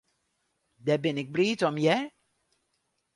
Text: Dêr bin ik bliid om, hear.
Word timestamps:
Dêr 0.85 0.99
bin 1.03 1.19
ik 1.23 1.29
bliid 1.33 1.59
om, 1.67 1.75
hear. 1.83 2.03